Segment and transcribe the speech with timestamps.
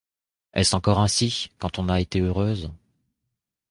[0.55, 2.71] Est-ce encore ainsi quand on a été heureuse?